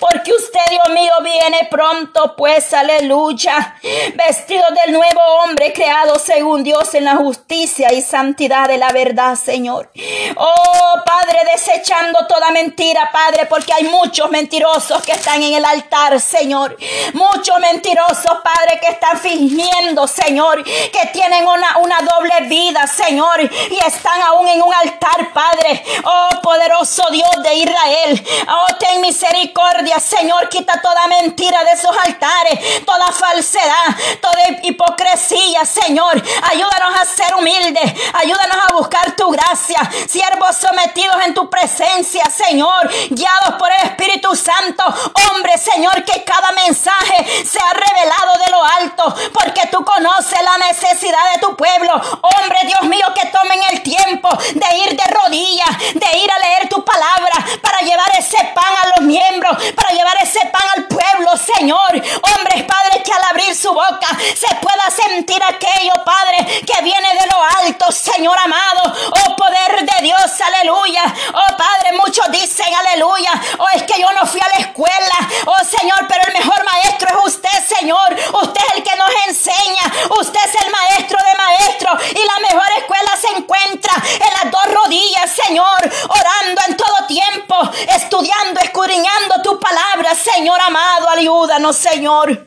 [0.00, 3.76] Porque usted, Dios mío, viene pronto, pues, aleluya.
[4.14, 9.36] Vestido del nuevo hombre creado según Dios en la justicia y santidad de la verdad,
[9.36, 9.90] Señor.
[10.36, 16.20] Oh, Padre, desechando toda mentira, Padre, porque hay muchos mentirosos que están en el altar,
[16.20, 16.76] Señor.
[17.12, 23.78] Muchos mentirosos, Padre, que están fingiendo, Señor, que tienen una, una doble vida, Señor, y
[23.86, 25.84] están aún en en un altar, Padre.
[26.04, 28.26] Oh, poderoso Dios de Israel.
[28.48, 30.48] Oh, ten misericordia, Señor.
[30.48, 33.86] Quita toda mentira de esos altares, toda falsedad,
[34.20, 36.22] toda hipocresía, Señor.
[36.50, 37.92] Ayúdanos a ser humildes.
[38.14, 39.78] Ayúdanos a buscar tu gracia.
[40.08, 42.90] Siervos sometidos en tu presencia, Señor.
[43.10, 44.84] Guiados por el Espíritu Santo.
[45.30, 49.14] Hombre, Señor, que cada mensaje sea revelado de lo alto.
[49.32, 51.92] Porque tú conoces la necesidad de tu pueblo.
[52.22, 56.68] Hombre, Dios mío, que tomen el tiempo de ir de rodillas, de ir a leer
[56.68, 61.36] tu palabra, para llevar ese pan a los miembros, para llevar ese pan al pueblo,
[61.36, 62.02] Señor.
[62.22, 67.26] Hombres, Padre, que al abrir su boca se pueda sentir aquello, Padre, que viene de
[67.26, 68.94] lo alto, Señor amado.
[69.10, 71.02] Oh, poder de Dios, aleluya.
[71.34, 73.30] Oh, Padre, muchos dicen, aleluya.
[73.58, 75.18] Oh, es que yo no fui a la escuela.
[75.46, 78.14] Oh, Señor, pero el mejor maestro es usted, Señor.
[78.42, 79.92] Usted es el que nos enseña.
[80.18, 82.02] Usted es el maestro de maestros.
[82.10, 83.94] Y la mejor escuela se encuentra
[84.26, 87.56] en las dos rodillas, Señor, orando en todo tiempo,
[87.94, 92.46] estudiando, escudriñando tu palabra, Señor amado, ayúdanos, Señor.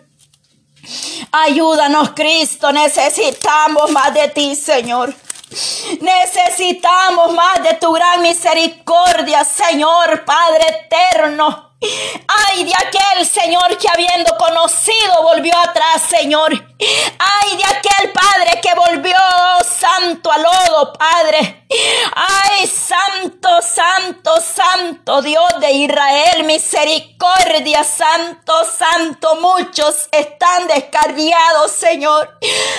[1.31, 5.13] Ayúdanos, Cristo, necesitamos más de ti, Señor.
[5.99, 11.68] Necesitamos más de tu gran misericordia, Señor Padre eterno.
[11.81, 16.51] Ay de aquel Señor que habiendo conocido volvió atrás, Señor.
[16.51, 19.15] Ay de aquel Padre que volvió
[19.63, 21.59] santo al lodo, Padre.
[22.15, 29.35] Ay, santo, santo, santo Dios de Israel, misericordia, santo, santo.
[29.35, 32.37] Muchos están descarriados, Señor.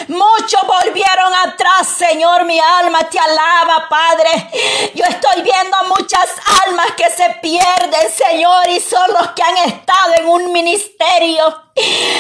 [0.09, 2.45] Muchos volvieron atrás, Señor.
[2.45, 4.91] Mi alma te alaba, Padre.
[4.95, 6.29] Yo estoy viendo muchas
[6.67, 11.63] almas que se pierden, Señor, y son los que han estado en un ministerio.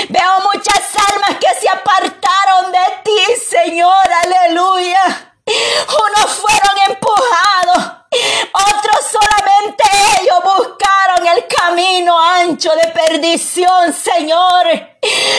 [0.08, 5.34] Veo muchas almas que se apartaron de ti, Señor, aleluya.
[5.46, 7.92] Unos fueron empujados,
[8.52, 9.82] otros solamente
[10.20, 14.66] ellos buscaron el camino ancho de perdición, Señor.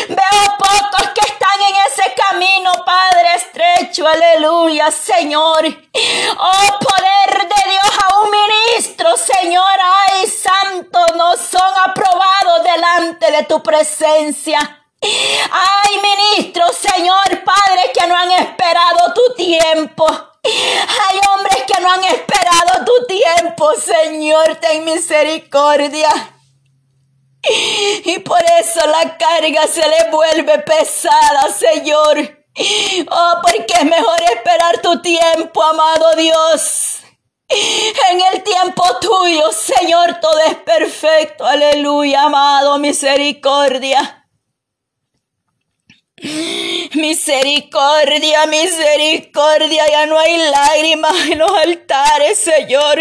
[0.09, 5.65] Veo pocos que están en ese camino, Padre estrecho, aleluya, Señor.
[13.81, 14.59] Presencia.
[15.01, 15.99] Ay,
[16.35, 20.05] ministro, Señor Padre, que no han esperado tu tiempo.
[20.43, 26.09] Hay hombres que no han esperado tu tiempo, Señor, ten misericordia.
[28.05, 32.37] Y por eso la carga se le vuelve pesada, Señor.
[33.09, 36.90] Oh, porque es mejor esperar tu tiempo, amado Dios.
[37.51, 41.45] En el tiempo tuyo, Señor, todo es perfecto.
[41.45, 44.25] Aleluya, amado, misericordia.
[46.93, 52.99] Misericordia, misericordia, ya no hay lágrimas en los altares, Señor.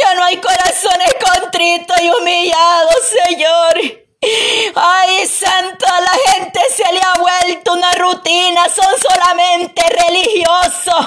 [0.00, 4.01] Ya no hay corazones contritos y humillados, Señor.
[4.74, 11.06] Ay, santo, a la gente se le ha vuelto una rutina, son solamente religiosos,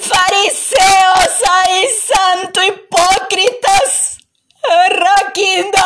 [0.00, 4.18] fariseos, ay, santo, hipócritas.
[4.88, 5.82] Raquinda,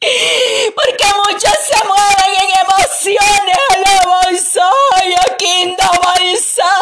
[0.00, 6.72] Porque muchos se mueven en emociones a la Baisa, ay, en Baisa.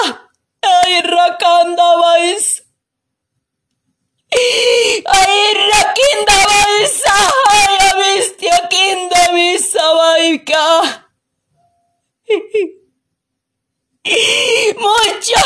[0.63, 2.63] Ay, Rakanda Baisa.
[4.31, 7.15] Ay, Rakinda Baisa,
[7.51, 11.09] ay, Avistio Kinda Visa Baika.
[14.79, 15.43] Muchos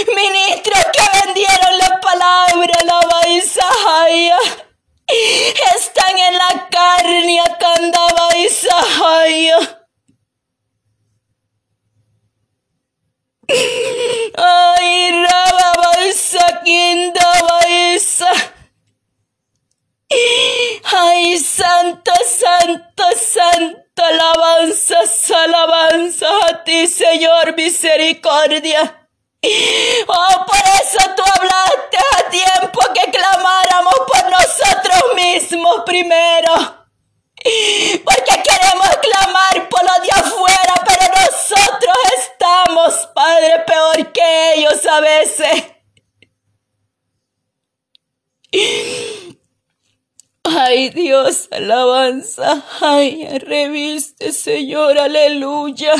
[0.07, 3.69] Ministros que vendieron la palabra, la Baisa,
[4.03, 4.31] ay.
[5.75, 8.75] Están en la carne, Akanda Baisa,
[9.05, 9.51] ay.
[14.37, 18.31] Raba Baisa, Kinda Baisa.
[20.83, 29.04] Ay, santo, santo, santo, alabanzas, alabanzas a ti, Señor, misericordia.
[30.07, 36.53] Oh, por eso tú hablaste a tiempo que clamáramos por nosotros mismos primero.
[38.03, 44.99] Porque queremos clamar por lo de afuera, pero nosotros estamos, Padre, peor que ellos a
[45.01, 45.63] veces.
[50.43, 52.63] Ay Dios, alabanza.
[52.81, 55.93] Ay, reviste, Señor, aleluya.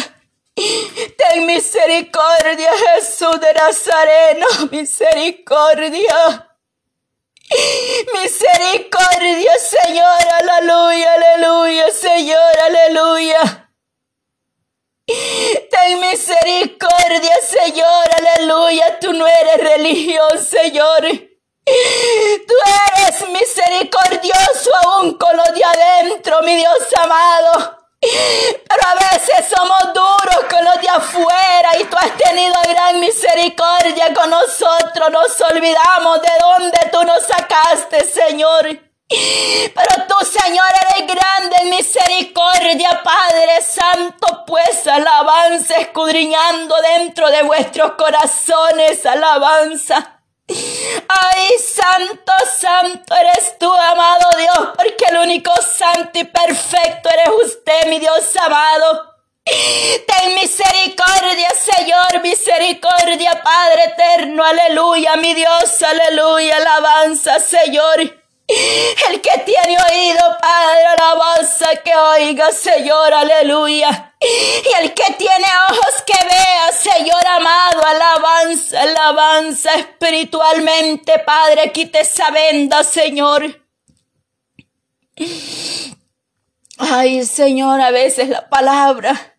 [0.56, 6.50] Ten misericordia, Jesús de Nazareno, misericordia.
[8.14, 13.70] Misericordia, Señor, aleluya, aleluya, Señor, aleluya.
[15.06, 19.00] Ten misericordia, Señor, aleluya.
[19.00, 21.02] Tú no eres religión, Señor.
[22.48, 22.54] Tú
[22.98, 27.75] eres misericordioso aún con lo de adentro, mi Dios amado.
[28.02, 34.14] Pero a veces somos duros con los de afuera y tú has tenido gran misericordia
[34.14, 35.12] con nosotros.
[35.12, 38.80] Nos olvidamos de dónde tú nos sacaste, Señor.
[39.08, 47.92] Pero tú, Señor, eres grande en misericordia, Padre Santo, pues alabanza escudriñando dentro de vuestros
[47.92, 50.15] corazones, alabanza.
[50.48, 57.88] Ay, santo, santo eres tú, amado Dios, porque el único santo y perfecto eres usted,
[57.88, 59.16] mi Dios amado.
[59.44, 68.00] Ten misericordia, Señor, misericordia, Padre eterno, aleluya, mi Dios, aleluya, alabanza, Señor.
[68.48, 74.15] El que tiene oído, Padre, alabanza que oiga, Señor, aleluya.
[74.20, 82.32] Y el que tiene ojos que vea, Señor amado, alabanza, alabanza espiritualmente, Padre, quite esa
[82.32, 83.62] venda, Señor.
[86.78, 89.36] Ay, Señor, a veces la palabra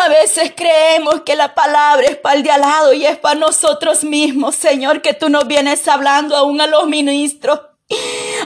[0.00, 3.38] a veces creemos que la palabra es para el de al lado y es para
[3.38, 7.60] nosotros mismos, Señor, que tú nos vienes hablando aún a los ministros.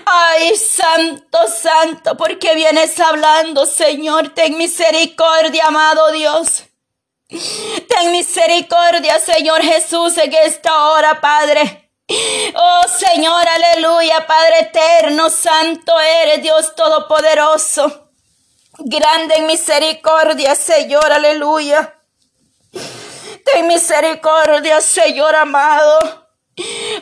[0.07, 6.65] Ay, santo, santo, porque vienes hablando, Señor, ten misericordia, amado Dios.
[7.29, 11.91] Ten misericordia, Señor Jesús, en esta hora, Padre.
[12.55, 18.11] Oh Señor, aleluya, Padre eterno, santo eres, Dios todopoderoso.
[18.79, 21.99] Grande en misericordia, Señor, aleluya.
[23.45, 26.24] Ten misericordia, Señor amado.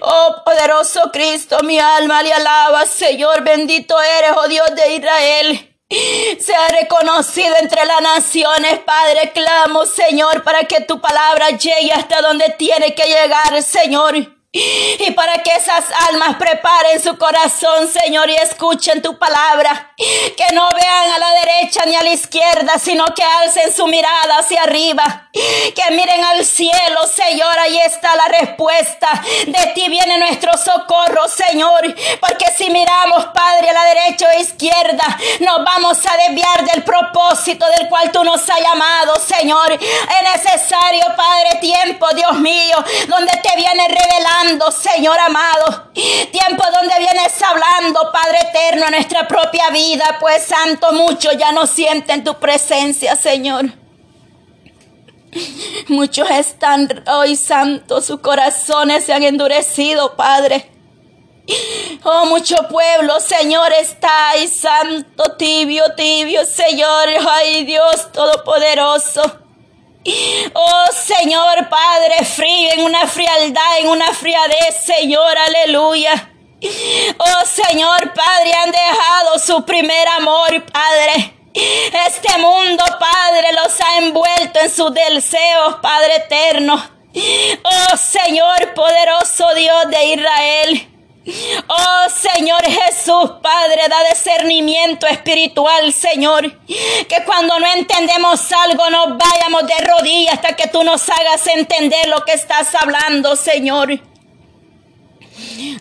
[0.01, 5.69] Oh poderoso Cristo, mi alma le alaba, Señor, bendito eres, oh Dios de Israel.
[6.41, 12.55] Sea reconocido entre las naciones, Padre, clamo, Señor, para que tu palabra llegue hasta donde
[12.59, 14.17] tiene que llegar, Señor.
[14.55, 19.95] Y para que esas almas preparen su corazón, Señor, y escuchen tu palabra.
[19.97, 24.39] Que no vean a la derecha ni a la izquierda, sino que alcen su mirada
[24.39, 25.31] hacia arriba.
[25.33, 29.09] Que miren al cielo, Señor, ahí está la respuesta.
[29.47, 31.95] De ti viene nuestro socorro, Señor.
[32.21, 35.05] Porque si miramos, Padre, a la derecha o izquierda,
[35.41, 39.73] nos vamos a desviar del propósito del cual tú nos has llamado, Señor.
[39.73, 42.77] Es necesario, Padre, tiempo, Dios mío,
[43.09, 45.91] donde te viene revelando Señor amado.
[45.95, 51.67] Tiempo donde vienes hablando, Padre eterno, a nuestra propia vida, pues santo, muchos ya no
[51.67, 53.82] sienten tu presencia, Señor.
[55.89, 60.69] Muchos están hoy santos, sus corazones se han endurecido, Padre.
[62.05, 69.23] Oh, mucho pueblo, Señor, está ahí, santo, tibio, tibio, Señor, ay Dios Todopoderoso.
[70.55, 76.31] Oh Señor Padre, frío, en una frialdad, en una friadez, Señor, aleluya.
[77.19, 81.42] Oh Señor Padre, han dejado su primer amor, Padre.
[81.55, 86.83] Este mundo, Padre, los ha envuelto en sus deseos, Padre eterno.
[87.63, 90.89] Oh Señor, poderoso Dios de Israel.
[91.69, 96.51] Oh Señor Jesús, Padre, da discernimiento espiritual, Señor.
[96.67, 102.09] Que cuando no entendemos algo nos vayamos de rodillas hasta que tú nos hagas entender
[102.09, 104.01] lo que estás hablando, Señor.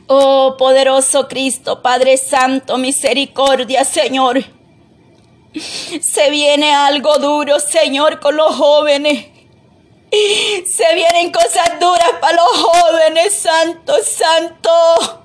[0.07, 4.43] Oh poderoso Cristo, Padre Santo, misericordia, Señor.
[5.53, 9.25] Se viene algo duro, Señor, con los jóvenes.
[10.11, 15.21] Se vienen cosas duras para los jóvenes, Santo, Santo.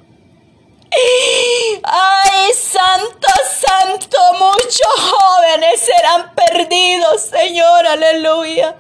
[1.83, 3.29] Ay, santo,
[3.61, 8.77] santo, muchos jóvenes serán perdidos, Señor, aleluya.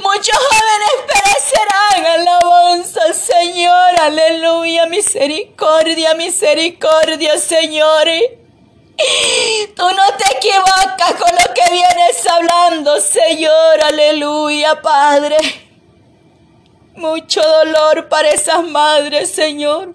[0.00, 8.08] Muchos jóvenes perecerán, alabanza, Señor, aleluya, misericordia, misericordia, Señor.
[9.76, 15.36] Tú no te equivocas con lo que vienes hablando, Señor, aleluya, Padre.
[16.94, 19.94] Mucho dolor para esas madres, Señor.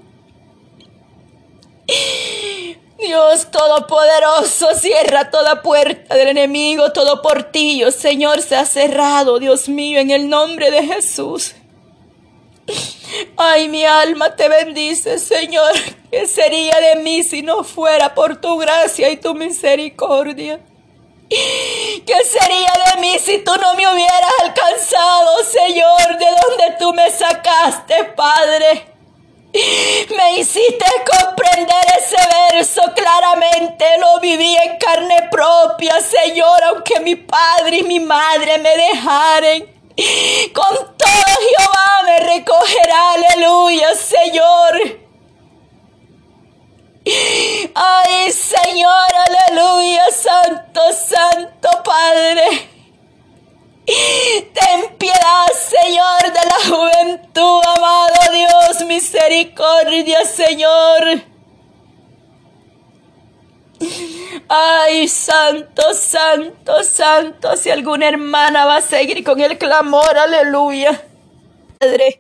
[3.00, 10.00] Dios Todopoderoso, cierra toda puerta del enemigo, todo portillo, Señor, se ha cerrado, Dios mío,
[10.00, 11.56] en el nombre de Jesús.
[13.38, 15.72] Ay, mi alma te bendice, Señor.
[16.12, 20.60] ¿Qué sería de mí si no fuera por tu gracia y tu misericordia?
[21.30, 27.10] ¿Qué sería de mí si tú no me hubieras alcanzado, Señor, de donde tú me
[27.10, 28.88] sacaste, Padre?
[29.54, 32.18] Me hiciste comprender ese
[32.52, 38.76] verso claramente, lo viví en carne propia, Señor, aunque mi padre y mi madre me
[38.76, 39.64] dejaren.
[40.54, 45.11] Con todo Jehová me recogerá, aleluya, Señor.
[47.04, 52.70] Ay, Señor, aleluya, Santo, Santo Padre.
[53.86, 61.24] Ten piedad, Señor, de la juventud, amado Dios, misericordia, Señor.
[64.48, 71.11] Ay, santo, santo, santo, si alguna hermana va a seguir con el clamor, aleluya.
[71.82, 72.20] Padre,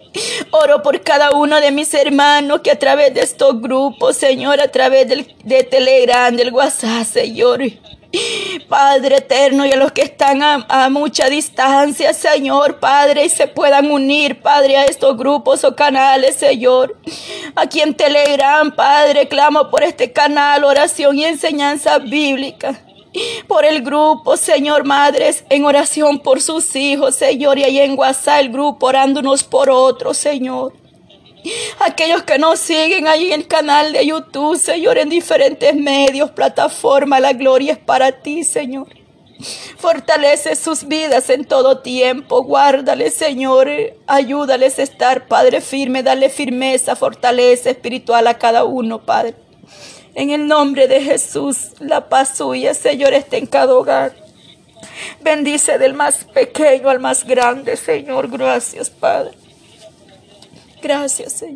[0.49, 4.69] oro por cada uno de mis hermanos que a través de estos grupos, Señor, a
[4.69, 7.61] través del, de Telegram, del WhatsApp, Señor,
[8.67, 13.91] Padre eterno, y a los que están a, mucha distancia, Señor, Padre, y se puedan
[13.91, 16.97] unir, Padre, a estos grupos o canales, Señor.
[17.53, 22.81] Aquí en Telegram, Padre, clamo por este canal, oración y enseñanza bíblica.
[23.47, 28.39] Por el grupo, Señor, madres, en oración por sus hijos, Señor, y ahí en WhatsApp
[28.39, 30.73] el grupo orándonos por otros, Señor.
[31.79, 37.19] Aquellos que nos siguen ahí en el canal de YouTube, Señor, en diferentes medios, plataformas,
[37.19, 38.87] la gloria es para ti, Señor.
[39.77, 42.43] Fortalece sus vidas en todo tiempo.
[42.43, 43.69] Guárdales, Señor.
[44.05, 46.03] Ayúdales a estar, Padre, firme.
[46.03, 49.35] Dale firmeza, fortaleza espiritual a cada uno, Padre.
[50.13, 54.13] En el nombre de Jesús, la paz suya, Señor, esté en cada hogar.
[55.21, 58.29] Bendice del más pequeño al más grande, Señor.
[58.29, 59.31] Gracias, Padre.
[60.81, 61.49] Gracias, Señor.